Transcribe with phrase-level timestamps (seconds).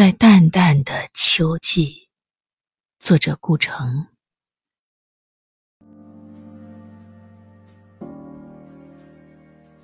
[0.00, 2.08] 在淡淡的秋季，
[2.98, 4.06] 作者顾城。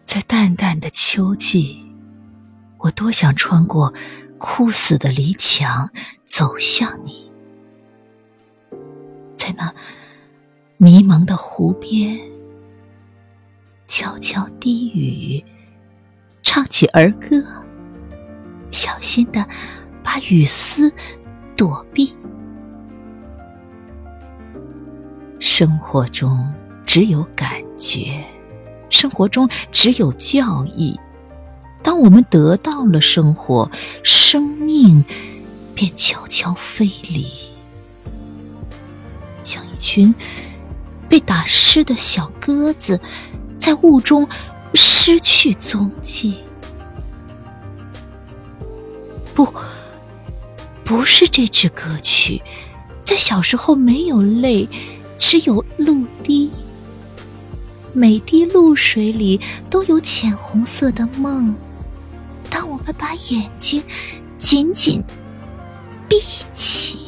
[0.07, 1.87] 在淡淡的秋季，
[2.79, 3.93] 我多想穿过
[4.39, 5.90] 枯死的篱墙，
[6.24, 7.30] 走向你。
[9.37, 9.71] 在那
[10.78, 12.19] 迷蒙的湖边，
[13.87, 15.44] 悄悄低语，
[16.42, 17.45] 唱起儿歌，
[18.70, 19.46] 小心的。
[20.20, 20.92] 雨丝
[21.56, 22.15] 躲避。
[25.38, 26.52] 生活中
[26.87, 28.24] 只有感觉，
[28.91, 30.98] 生活中只有教义。
[31.83, 33.71] 当我们得到了生活，
[34.02, 35.05] 生命
[35.74, 37.27] 便悄悄飞离，
[39.45, 40.12] 像一群
[41.09, 43.01] 被打湿的小鸽子，
[43.60, 44.29] 在雾中
[44.74, 46.38] 失去踪迹。
[49.35, 49.46] 不。
[50.87, 52.41] 不是这支歌曲，
[53.03, 54.69] 在小时候没有泪，
[55.19, 56.49] 只有露滴。
[57.93, 61.52] 每滴露水里都有浅红色的梦。
[62.49, 63.83] 当我们把眼睛
[64.38, 65.02] 紧紧
[66.08, 66.16] 闭
[66.55, 67.00] 起，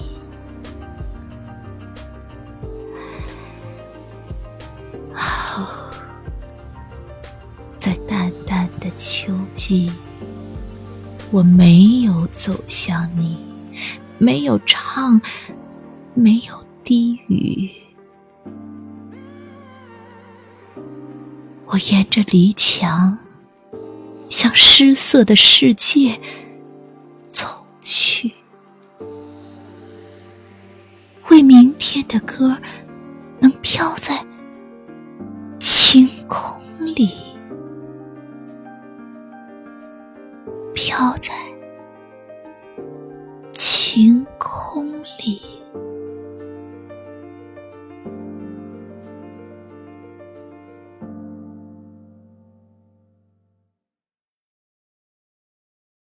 [7.76, 9.92] 在淡淡的秋季，
[11.30, 13.47] 我没有走向你。
[14.18, 15.20] 没有唱，
[16.14, 17.70] 没有低语，
[21.66, 23.18] 我沿着篱墙
[24.28, 26.20] 向失色的世界
[27.28, 27.46] 走
[27.80, 28.32] 去，
[31.28, 32.56] 为明天的歌
[33.38, 34.24] 能飘在
[35.60, 36.60] 晴空
[36.94, 37.10] 里，
[40.74, 41.47] 飘在。
[43.90, 45.47] 晴空里。